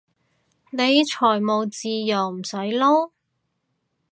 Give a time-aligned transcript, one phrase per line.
[0.71, 3.11] 你財務自由唔使撈？